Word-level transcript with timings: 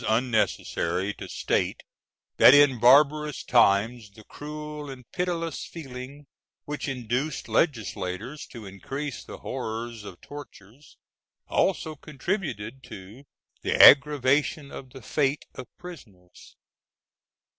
It 0.01 0.05
is 0.05 0.09
unnecessary 0.09 1.13
to 1.13 1.29
state 1.29 1.83
that 2.37 2.55
in 2.55 2.79
barbarous 2.79 3.43
times 3.43 4.09
the 4.09 4.23
cruel 4.23 4.89
and 4.89 5.05
pitiless 5.11 5.63
feeling 5.63 6.25
which 6.65 6.87
induced 6.87 7.47
legislators 7.47 8.47
to 8.47 8.65
increase 8.65 9.23
the 9.23 9.37
horrors 9.37 10.03
of 10.03 10.19
tortures, 10.19 10.97
also 11.47 11.95
contributed 11.95 12.81
to 12.85 13.25
the 13.61 13.79
aggravation 13.79 14.71
of 14.71 14.89
the 14.89 15.03
fate 15.03 15.45
of 15.53 15.65
prisoners. 15.77 16.55